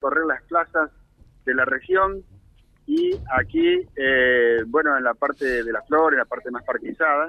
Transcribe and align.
correr 0.00 0.24
las 0.24 0.42
plazas 0.44 0.90
de 1.44 1.54
la 1.54 1.64
región 1.64 2.24
y 2.86 3.12
aquí, 3.36 3.86
eh, 3.96 4.64
bueno, 4.66 4.96
en 4.96 5.04
la 5.04 5.14
parte 5.14 5.62
de 5.62 5.72
la 5.72 5.82
flor, 5.82 6.14
en 6.14 6.18
la 6.18 6.24
parte 6.24 6.50
más 6.50 6.64
parquizada, 6.64 7.28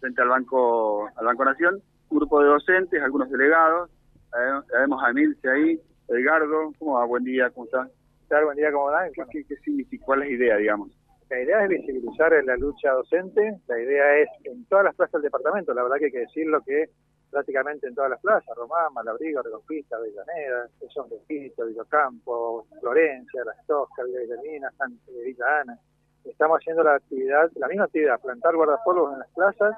frente 0.00 0.22
al 0.22 0.28
Banco 0.28 1.08
al 1.14 1.26
Banco 1.26 1.44
Nación, 1.44 1.80
un 2.08 2.18
grupo 2.18 2.42
de 2.42 2.48
docentes, 2.48 3.02
algunos 3.02 3.30
delegados, 3.30 3.90
eh, 4.34 4.74
vemos 4.78 5.02
a 5.04 5.10
Emilce 5.10 5.48
ahí, 5.48 5.80
Edgardo, 6.08 6.72
¿cómo 6.78 6.94
va? 6.94 7.04
Buen 7.04 7.24
día, 7.24 7.50
¿cómo 7.50 7.66
estás? 7.66 7.88
Buen 8.28 8.56
día, 8.56 8.72
¿cómo 8.72 8.86
va? 8.86 9.06
¿Qué, 9.30 9.44
qué, 9.44 9.56
significa? 9.58 10.04
¿Cuál 10.04 10.22
es 10.22 10.28
la 10.28 10.34
idea, 10.34 10.56
digamos? 10.56 10.90
La 11.30 11.40
idea 11.40 11.62
es 11.64 11.68
visibilizar 11.68 12.32
la 12.44 12.56
lucha 12.56 12.92
docente, 12.92 13.60
la 13.68 13.78
idea 13.78 14.18
es 14.18 14.28
en 14.44 14.64
todas 14.66 14.86
las 14.86 14.96
plazas 14.96 15.14
del 15.14 15.30
departamento, 15.30 15.74
la 15.74 15.82
verdad 15.82 15.98
que 15.98 16.06
hay 16.06 16.12
que 16.12 16.20
decirlo 16.20 16.62
que 16.64 16.88
prácticamente 17.36 17.86
en 17.86 17.94
todas 17.94 18.08
las 18.08 18.20
plazas, 18.22 18.56
Román, 18.56 18.94
Malabrigo, 18.94 19.42
Reconquista, 19.42 19.96
Avellaneda, 19.96 20.68
Son 20.88 21.06
Quito, 21.28 21.66
Villocampo, 21.66 22.66
Florencia, 22.80 23.44
Las 23.44 23.66
Toscas, 23.66 24.06
Villa 24.06 24.20
Guillermina, 24.20 24.70
San 24.78 24.98
Villa 25.06 25.60
Ana. 25.60 25.78
Estamos 26.24 26.56
haciendo 26.56 26.82
la 26.82 26.94
actividad, 26.94 27.50
la 27.56 27.68
misma 27.68 27.84
actividad, 27.84 28.18
plantar 28.22 28.56
guardapolvos 28.56 29.12
en 29.12 29.18
las 29.18 29.28
plazas 29.34 29.76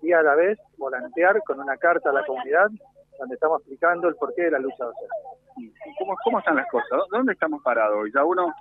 y 0.00 0.10
a 0.12 0.22
la 0.22 0.36
vez 0.36 0.58
volantear 0.78 1.42
con 1.42 1.60
una 1.60 1.76
carta 1.76 2.08
a 2.08 2.14
la 2.14 2.24
comunidad 2.24 2.70
donde 3.18 3.34
estamos 3.34 3.60
explicando 3.60 4.08
el 4.08 4.16
porqué 4.16 4.44
de 4.44 4.52
la 4.52 4.58
lucha 4.58 4.86
docente. 4.86 5.74
¿Cómo, 5.98 6.16
cómo 6.24 6.38
están 6.38 6.56
las 6.56 6.68
cosas? 6.70 6.98
¿Dónde 7.10 7.34
estamos 7.34 7.62
parados 7.62 7.98
hoy? 7.98 8.10
Ya 8.14 8.24
uno 8.24 8.54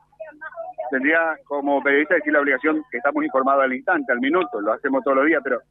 tendría 0.91 1.37
como 1.45 1.81
periodista 1.81 2.15
decir 2.15 2.33
la 2.33 2.41
obligación 2.41 2.83
que 2.91 2.97
estamos 2.97 3.23
informados 3.23 3.63
al 3.63 3.73
instante, 3.73 4.11
al 4.11 4.19
minuto, 4.19 4.59
lo 4.59 4.73
hacemos 4.73 5.05
todos 5.05 5.15
los 5.15 5.25
días, 5.25 5.39
pero 5.41 5.61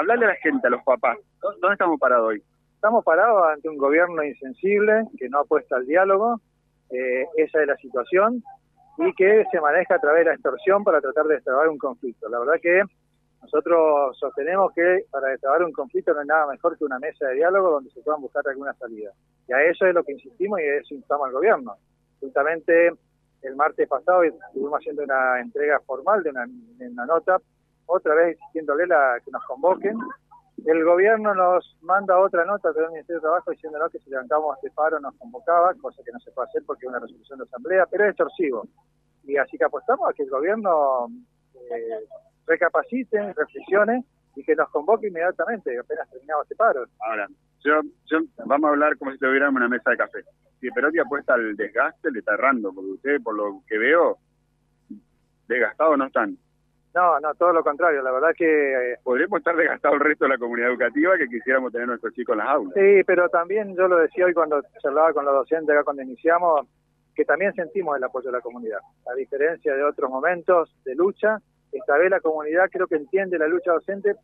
hablarle 0.00 0.24
a 0.26 0.28
la 0.28 0.36
gente, 0.36 0.66
a 0.66 0.70
los 0.70 0.82
papás, 0.82 1.18
¿dónde 1.40 1.72
estamos 1.72 1.98
parados 2.00 2.28
hoy? 2.28 2.42
Estamos 2.74 3.04
parados 3.04 3.46
ante 3.52 3.68
un 3.68 3.76
gobierno 3.76 4.22
insensible 4.24 5.04
que 5.18 5.28
no 5.28 5.40
apuesta 5.40 5.76
al 5.76 5.86
diálogo, 5.86 6.40
eh, 6.90 7.26
esa 7.36 7.60
es 7.60 7.66
la 7.66 7.76
situación, 7.76 8.42
y 8.98 9.12
que 9.14 9.44
se 9.50 9.60
maneja 9.60 9.94
a 9.94 9.98
través 9.98 10.20
de 10.20 10.30
la 10.30 10.34
extorsión 10.34 10.82
para 10.84 11.00
tratar 11.00 11.26
de 11.26 11.34
destrabar 11.34 11.68
un 11.68 11.78
conflicto. 11.78 12.28
La 12.28 12.38
verdad 12.38 12.54
que 12.60 12.82
nosotros 13.42 14.18
sostenemos 14.18 14.72
que 14.74 15.04
para 15.10 15.28
destrabar 15.28 15.62
un 15.64 15.72
conflicto 15.72 16.12
no 16.12 16.20
hay 16.20 16.26
nada 16.26 16.46
mejor 16.46 16.76
que 16.76 16.84
una 16.84 16.98
mesa 16.98 17.28
de 17.28 17.36
diálogo 17.36 17.70
donde 17.70 17.90
se 17.90 18.02
puedan 18.02 18.20
buscar 18.20 18.42
alguna 18.46 18.74
salida. 18.74 19.12
Y 19.48 19.52
a 19.52 19.62
eso 19.62 19.86
es 19.86 19.94
lo 19.94 20.04
que 20.04 20.12
insistimos 20.12 20.60
y 20.60 20.64
a 20.64 20.76
eso 20.76 20.94
instamos 20.94 21.26
al 21.26 21.32
gobierno. 21.32 21.76
Justamente 22.20 22.92
el 23.42 23.56
martes 23.56 23.88
pasado 23.88 24.22
estuvimos 24.22 24.78
haciendo 24.78 25.02
una 25.02 25.40
entrega 25.40 25.80
formal 25.80 26.22
de 26.22 26.30
una, 26.30 26.46
una 26.78 27.06
nota 27.06 27.40
otra 27.90 28.14
vez 28.14 28.36
exigiéndole 28.36 28.86
la, 28.86 29.18
que 29.24 29.30
nos 29.30 29.44
convoquen. 29.44 29.98
El 30.64 30.84
gobierno 30.84 31.34
nos 31.34 31.76
manda 31.80 32.18
otra 32.18 32.44
nota 32.44 32.72
del 32.72 32.90
Ministerio 32.90 33.16
de 33.16 33.22
Trabajo 33.22 33.50
diciéndonos 33.50 33.90
que 33.90 33.98
si 33.98 34.10
levantamos 34.10 34.56
este 34.56 34.70
paro 34.70 35.00
nos 35.00 35.14
convocaba, 35.16 35.74
cosa 35.74 36.02
que 36.04 36.12
no 36.12 36.20
se 36.20 36.30
puede 36.32 36.48
hacer 36.48 36.62
porque 36.66 36.86
es 36.86 36.90
una 36.90 36.98
resolución 36.98 37.38
de 37.38 37.44
asamblea, 37.44 37.86
pero 37.86 38.04
es 38.04 38.10
extorsivo. 38.10 38.68
Y 39.24 39.36
así 39.36 39.56
que 39.56 39.64
apostamos 39.64 40.08
a 40.08 40.12
que 40.12 40.22
el 40.22 40.30
gobierno 40.30 41.08
eh, 41.54 42.04
recapacite, 42.46 43.32
reflexione 43.32 44.04
y 44.36 44.44
que 44.44 44.54
nos 44.54 44.68
convoque 44.70 45.08
inmediatamente, 45.08 45.78
apenas 45.78 46.10
terminado 46.10 46.42
este 46.42 46.56
paro. 46.56 46.84
Ahora, 47.00 47.26
yo, 47.64 47.80
yo, 48.06 48.18
vamos 48.44 48.68
a 48.68 48.72
hablar 48.72 48.96
como 48.98 49.12
si 49.12 49.18
tuviéramos 49.18 49.56
una 49.56 49.68
mesa 49.68 49.90
de 49.90 49.96
café. 49.96 50.24
Si 50.60 50.70
Perotti 50.70 50.98
apuesta 50.98 51.34
al 51.34 51.56
desgaste, 51.56 52.10
le 52.10 52.18
está 52.20 52.34
errando, 52.34 52.72
porque 52.72 52.90
ustedes, 52.90 53.22
por 53.22 53.34
lo 53.34 53.62
que 53.66 53.78
veo, 53.78 54.18
desgastados 55.48 55.98
no 55.98 56.06
están. 56.06 56.36
No, 56.94 57.20
no, 57.20 57.34
todo 57.34 57.52
lo 57.52 57.62
contrario. 57.62 58.02
La 58.02 58.10
verdad 58.10 58.30
que... 58.36 58.92
Eh, 58.92 58.96
Podríamos 59.02 59.38
estar 59.38 59.56
desgastados 59.56 59.96
el 59.96 60.06
resto 60.06 60.24
de 60.24 60.30
la 60.30 60.38
comunidad 60.38 60.70
educativa 60.70 61.16
que 61.16 61.28
quisiéramos 61.28 61.72
tener 61.72 61.86
nuestros 61.86 62.12
chicos 62.14 62.32
en 62.34 62.38
las 62.38 62.48
aulas. 62.48 62.74
Sí, 62.74 63.04
pero 63.06 63.28
también 63.28 63.76
yo 63.76 63.86
lo 63.86 63.98
decía 63.98 64.26
hoy 64.26 64.34
cuando 64.34 64.60
charlaba 64.82 65.12
con 65.12 65.24
los 65.24 65.34
docentes 65.34 65.70
acá 65.70 65.84
cuando 65.84 66.02
iniciamos, 66.02 66.66
que 67.14 67.24
también 67.24 67.52
sentimos 67.54 67.96
el 67.96 68.04
apoyo 68.04 68.30
de 68.30 68.38
la 68.38 68.42
comunidad. 68.42 68.80
A 69.10 69.14
diferencia 69.14 69.74
de 69.74 69.84
otros 69.84 70.10
momentos 70.10 70.74
de 70.84 70.94
lucha, 70.94 71.38
esta 71.70 71.96
vez 71.96 72.10
la 72.10 72.20
comunidad 72.20 72.68
creo 72.70 72.86
que 72.86 72.96
entiende 72.96 73.38
la 73.38 73.46
lucha 73.46 73.72
docente 73.72 74.16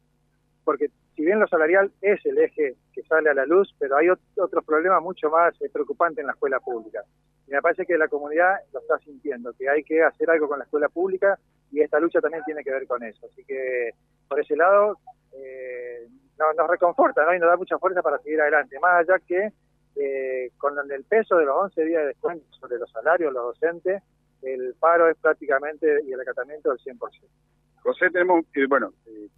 porque 0.66 0.88
si 1.14 1.24
bien 1.24 1.38
lo 1.38 1.46
salarial 1.46 1.92
es 2.02 2.26
el 2.26 2.36
eje 2.38 2.74
que 2.92 3.02
sale 3.04 3.30
a 3.30 3.34
la 3.34 3.46
luz, 3.46 3.72
pero 3.78 3.96
hay 3.96 4.08
otros 4.08 4.64
problemas 4.64 5.00
mucho 5.00 5.30
más 5.30 5.54
eh, 5.62 5.70
preocupantes 5.72 6.18
en 6.18 6.26
la 6.26 6.32
escuela 6.32 6.58
pública. 6.58 7.02
Y 7.46 7.52
me 7.52 7.62
parece 7.62 7.86
que 7.86 7.96
la 7.96 8.08
comunidad 8.08 8.56
lo 8.72 8.80
está 8.80 8.98
sintiendo, 8.98 9.52
que 9.52 9.68
hay 9.68 9.82
que 9.84 10.02
hacer 10.02 10.28
algo 10.30 10.48
con 10.48 10.58
la 10.58 10.64
escuela 10.64 10.88
pública 10.88 11.38
y 11.70 11.80
esta 11.80 12.00
lucha 12.00 12.20
también 12.20 12.42
tiene 12.44 12.64
que 12.64 12.70
ver 12.70 12.86
con 12.86 13.02
eso. 13.02 13.26
Así 13.30 13.44
que 13.44 13.90
por 14.28 14.40
ese 14.40 14.56
lado 14.56 14.98
eh, 15.32 16.08
nos 16.38 16.68
reconforta 16.68 17.24
¿no? 17.24 17.34
y 17.34 17.38
nos 17.38 17.48
da 17.48 17.56
mucha 17.56 17.78
fuerza 17.78 18.02
para 18.02 18.18
seguir 18.18 18.40
adelante, 18.40 18.78
más 18.80 19.00
allá 19.00 19.18
que 19.26 19.52
eh, 19.96 20.50
con 20.58 20.74
el 20.90 21.04
peso 21.04 21.36
de 21.36 21.46
los 21.46 21.56
11 21.56 21.84
días 21.84 22.02
de 22.02 22.08
descuento 22.08 22.44
sobre 22.60 22.78
los 22.78 22.90
salarios, 22.90 23.32
los 23.32 23.44
docentes, 23.44 24.02
el 24.42 24.74
paro 24.78 25.08
es 25.08 25.16
prácticamente 25.16 25.86
y 26.06 26.12
el 26.12 26.20
acatamiento 26.20 26.70
del 26.70 26.78
100%. 26.78 26.98
José, 27.82 28.10
tenemos, 28.10 28.44
eh, 28.54 28.66
bueno, 28.68 28.92
eh, 29.06 29.28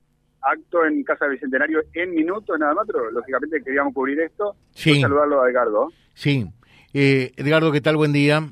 acto 0.41 0.85
en 0.85 1.05
Casa 1.05 1.27
Bicentenario 1.27 1.83
en 1.93 2.15
minutos 2.15 2.59
nada 2.59 2.75
más, 2.75 2.87
pero 2.87 3.11
lógicamente 3.11 3.63
queríamos 3.63 3.95
cubrir 3.95 4.21
esto. 4.21 4.57
Sí. 4.71 5.01
saludarlo 5.01 5.43
a 5.43 5.51
Edgardo. 5.51 5.93
Sí. 6.15 6.47
Eh, 6.95 7.33
Edgardo, 7.37 7.71
¿qué 7.71 7.83
tal? 7.83 7.97
Buen 7.97 8.13
día. 8.13 8.51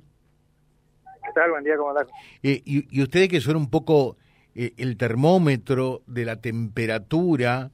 ¿Qué 1.25 1.33
tal? 1.35 1.51
Buen 1.51 1.65
día, 1.65 1.77
¿cómo 1.79 1.99
estás? 1.99 2.15
Eh, 2.43 2.61
y, 2.67 2.87
y, 2.95 3.03
ustedes 3.03 3.29
que 3.29 3.41
son 3.41 3.57
un 3.57 3.71
poco 3.71 4.19
eh, 4.55 4.75
el 4.77 4.99
termómetro 4.99 6.03
de 6.07 6.27
la 6.27 6.43
temperatura, 6.43 7.71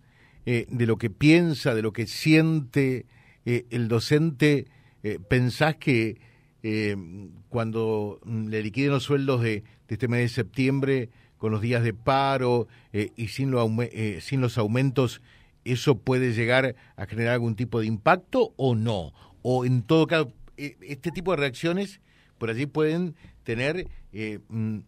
eh, 0.47 0.67
de 0.69 0.87
lo 0.87 0.99
que 0.99 1.11
piensa, 1.11 1.75
de 1.75 1.83
lo 1.83 1.93
que 1.93 2.07
siente 2.07 3.07
el 3.45 3.89
docente, 3.89 4.69
¿pensás 5.29 5.75
que 5.75 6.21
cuando 7.49 8.21
le 8.25 8.63
liquiden 8.63 8.93
los 8.93 9.03
sueldos 9.03 9.43
de, 9.43 9.65
de, 9.89 9.95
este 9.95 10.07
mes 10.07 10.21
de 10.21 10.29
septiembre, 10.29 11.11
con 11.39 11.51
los 11.51 11.61
días 11.61 11.83
de 11.83 11.93
paro 11.93 12.69
y 12.93 13.27
sin, 13.27 13.51
lo, 13.51 13.69
sin 14.21 14.41
los 14.41 14.59
aumentos, 14.59 15.23
eso 15.65 15.99
puede 15.99 16.35
llegar 16.35 16.77
a 16.95 17.07
generar 17.07 17.33
algún 17.33 17.57
tipo 17.57 17.81
de 17.81 17.87
impacto 17.87 18.53
o 18.57 18.77
no? 18.77 19.13
O 19.43 19.65
en 19.65 19.83
todo 19.83 20.07
caso, 20.07 20.33
este 20.57 21.11
tipo 21.11 21.33
de 21.33 21.39
reacciones 21.39 22.01
por 22.39 22.51
allí 22.51 22.67
pueden 22.67 23.15
tener 23.45 23.87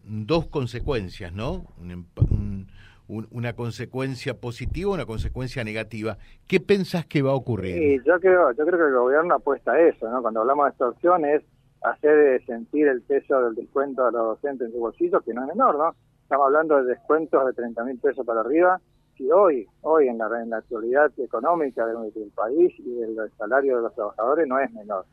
dos 0.03 0.47
consecuencias, 0.47 1.33
¿no? 1.33 1.65
Un, 1.79 2.05
un, 2.29 2.67
un, 3.07 3.27
una 3.31 3.53
consecuencia 3.53 4.39
positiva, 4.39 4.91
una 4.93 5.05
consecuencia 5.05 5.63
negativa. 5.63 6.17
¿Qué 6.47 6.59
pensás 6.59 7.05
que 7.05 7.21
va 7.21 7.31
a 7.31 7.35
ocurrir? 7.35 7.75
Sí, 7.75 8.05
yo 8.05 8.19
creo, 8.19 8.51
yo 8.51 8.65
creo 8.65 8.77
que 8.77 8.85
el 8.87 8.93
gobierno 8.93 9.35
apuesta 9.35 9.71
a 9.73 9.79
eso, 9.79 10.09
¿no? 10.09 10.21
Cuando 10.21 10.41
hablamos 10.41 10.65
de 10.65 10.69
extorsión 10.69 11.25
es 11.25 11.43
hacer 11.83 12.43
sentir 12.45 12.87
el 12.87 13.01
peso 13.01 13.39
del 13.41 13.55
descuento 13.55 14.05
a 14.05 14.11
los 14.11 14.41
docentes 14.41 14.67
en 14.67 14.73
su 14.73 14.79
bolsillo, 14.79 15.21
que 15.21 15.33
no 15.33 15.41
es 15.43 15.47
menor, 15.47 15.77
¿no? 15.77 15.95
Estamos 16.23 16.47
hablando 16.47 16.83
de 16.83 16.89
descuentos 16.89 17.45
de 17.45 17.53
30 17.53 17.83
mil 17.83 17.99
pesos 17.99 18.25
para 18.25 18.41
arriba, 18.41 18.81
y 19.17 19.31
hoy, 19.31 19.67
hoy 19.81 20.07
en 20.07 20.17
la, 20.17 20.27
en 20.41 20.49
la 20.49 20.57
actualidad 20.57 21.11
económica 21.17 21.85
del, 21.85 22.11
del 22.13 22.31
país 22.31 22.73
y 22.79 22.95
del 22.95 23.15
salario 23.37 23.77
de 23.77 23.83
los 23.83 23.95
trabajadores 23.95 24.47
no 24.47 24.59
es 24.59 24.71
menor. 24.73 25.05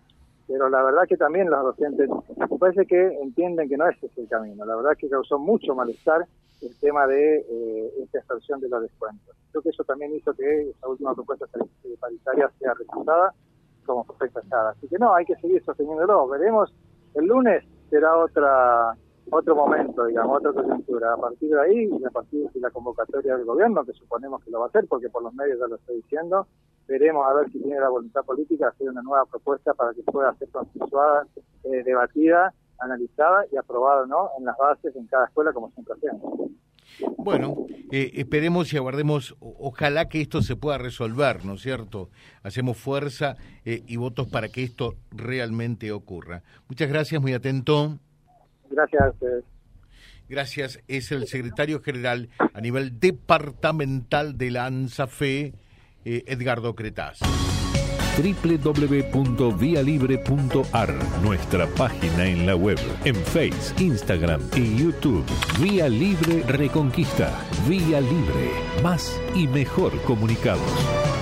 Pero 0.53 0.69
la 0.69 0.83
verdad 0.83 1.09
que 1.09 1.17
también 1.17 1.49
los 1.49 1.63
docentes, 1.63 2.11
me 2.37 2.59
parece 2.59 2.85
que 2.85 3.07
entienden 3.23 3.71
que 3.71 3.79
no 3.79 3.89
ese 3.89 4.05
es 4.05 4.19
el 4.19 4.29
camino. 4.29 4.67
La 4.67 4.77
verdad 4.77 4.91
que 4.99 5.09
causó 5.09 5.39
mucho 5.39 5.75
malestar 5.75 6.27
el 6.61 6.79
tema 6.79 7.07
de 7.07 7.39
eh, 7.39 7.93
esta 8.03 8.19
extorsión 8.19 8.61
de 8.61 8.69
los 8.69 8.83
descuentos. 8.83 9.35
Creo 9.51 9.63
que 9.63 9.71
eso 9.71 9.83
también 9.85 10.15
hizo 10.15 10.35
que 10.35 10.69
esa 10.69 10.89
última 10.89 11.15
propuesta 11.15 11.47
paritaria 11.99 12.51
sea 12.59 12.75
rechazada 12.75 13.33
como 13.87 14.05
fue 14.05 14.15
rechazada. 14.21 14.71
Así 14.73 14.89
que 14.89 14.99
no, 14.99 15.15
hay 15.15 15.25
que 15.25 15.37
seguir 15.37 15.65
sosteniéndolo. 15.65 16.29
Veremos, 16.29 16.71
el 17.15 17.25
lunes 17.25 17.65
será 17.89 18.15
otra 18.19 18.95
otro 19.33 19.57
momento, 19.57 20.05
digamos, 20.05 20.39
otra 20.39 20.53
coyuntura. 20.53 21.15
A 21.15 21.17
partir 21.17 21.51
de 21.51 21.61
ahí, 21.61 21.91
y 21.91 22.05
a 22.05 22.11
partir 22.11 22.49
de 22.51 22.61
la 22.61 22.71
convocatoria 22.71 23.37
del 23.37 23.47
gobierno, 23.47 23.85
que 23.85 23.93
suponemos 23.93 24.45
que 24.45 24.51
lo 24.51 24.61
va 24.61 24.67
a 24.67 24.69
hacer, 24.69 24.87
porque 24.87 25.09
por 25.09 25.23
los 25.23 25.33
medios 25.35 25.59
ya 25.59 25.67
lo 25.67 25.77
estoy 25.77 25.97
diciendo, 25.97 26.47
veremos 26.87 27.27
a 27.27 27.35
ver 27.35 27.51
si 27.51 27.59
tiene 27.61 27.81
la 27.81 27.89
voluntad 27.89 28.23
política 28.25 28.67
de 28.67 28.71
hacer 28.73 28.91
una 28.91 29.03
nueva 29.03 29.25
propuesta 29.25 29.73
para 29.73 29.95
que 29.95 30.03
pueda 30.03 30.35
ser 30.35 30.49
consensuada, 30.51 31.27
eh, 31.65 31.83
debatida, 31.83 32.53
analizada 32.79 33.47
y 33.51 33.57
aprobada 33.57 34.07
¿no? 34.07 34.31
en 34.39 34.45
las 34.45 34.57
bases 34.59 34.95
en 34.97 35.07
cada 35.07 35.27
escuela, 35.27 35.53
como 35.53 35.71
siempre 35.71 35.95
hacemos. 35.95 36.51
Bueno, 37.17 37.67
eh, 37.91 38.11
esperemos 38.15 38.73
y 38.73 38.77
aguardemos, 38.77 39.35
ojalá 39.41 40.09
que 40.09 40.21
esto 40.21 40.43
se 40.43 40.57
pueda 40.57 40.77
resolver, 40.77 41.45
¿no 41.45 41.55
es 41.55 41.63
cierto? 41.63 42.11
Hacemos 42.43 42.77
fuerza 42.77 43.37
eh, 43.65 43.83
y 43.87 43.97
votos 43.97 44.29
para 44.29 44.49
que 44.49 44.63
esto 44.63 44.97
realmente 45.11 45.91
ocurra. 45.91 46.43
Muchas 46.69 46.91
gracias, 46.91 47.23
muy 47.23 47.33
atento. 47.33 47.99
Gracias 48.73 49.03
a 49.03 49.11
ustedes. 49.11 49.45
Gracias. 50.29 50.81
Es 50.89 51.13
el 51.13 51.27
secretario 51.27 51.83
general 51.83 52.31
a 52.55 52.61
nivel 52.61 52.99
departamental 52.99 54.39
de 54.39 54.51
la 54.51 54.67
ANSAFE, 54.67 55.55
eh, 56.05 56.25
Edgardo 56.27 56.75
Cretaz 56.75 57.21
www.vialibre.ar, 58.17 60.95
nuestra 61.23 61.67
página 61.67 62.27
en 62.27 62.47
la 62.47 62.57
web, 62.57 62.79
en 63.05 63.17
Face, 63.17 63.75
Instagram 63.83 64.41
y 64.55 64.77
YouTube. 64.77 65.27
Vía 65.61 65.89
Libre 65.89 66.45
Reconquista. 66.47 67.33
Vía 67.67 68.01
Libre. 68.01 68.51
Más 68.83 69.21
y 69.35 69.49
mejor 69.49 69.99
comunicados. 70.03 71.22